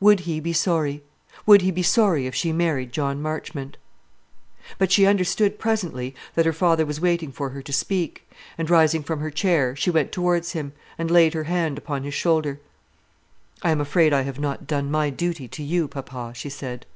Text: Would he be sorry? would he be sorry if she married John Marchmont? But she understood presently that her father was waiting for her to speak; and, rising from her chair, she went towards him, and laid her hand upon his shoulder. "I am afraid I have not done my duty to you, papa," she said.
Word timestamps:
Would 0.00 0.20
he 0.20 0.40
be 0.40 0.54
sorry? 0.54 1.02
would 1.44 1.60
he 1.60 1.70
be 1.70 1.82
sorry 1.82 2.26
if 2.26 2.34
she 2.34 2.50
married 2.50 2.92
John 2.92 3.20
Marchmont? 3.20 3.76
But 4.78 4.90
she 4.90 5.04
understood 5.04 5.58
presently 5.58 6.14
that 6.34 6.46
her 6.46 6.52
father 6.54 6.86
was 6.86 6.98
waiting 6.98 7.30
for 7.30 7.50
her 7.50 7.60
to 7.60 7.72
speak; 7.74 8.26
and, 8.56 8.70
rising 8.70 9.02
from 9.02 9.20
her 9.20 9.30
chair, 9.30 9.76
she 9.76 9.90
went 9.90 10.12
towards 10.12 10.52
him, 10.52 10.72
and 10.96 11.10
laid 11.10 11.34
her 11.34 11.44
hand 11.44 11.76
upon 11.76 12.04
his 12.04 12.14
shoulder. 12.14 12.58
"I 13.62 13.70
am 13.70 13.82
afraid 13.82 14.14
I 14.14 14.22
have 14.22 14.40
not 14.40 14.66
done 14.66 14.90
my 14.90 15.10
duty 15.10 15.46
to 15.48 15.62
you, 15.62 15.88
papa," 15.88 16.32
she 16.34 16.48
said. 16.48 16.86